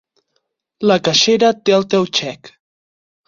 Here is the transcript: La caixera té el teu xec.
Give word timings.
La 0.91 0.95
caixera 1.07 1.51
té 1.69 1.77
el 1.77 1.85
teu 1.93 2.09
xec. 2.21 2.53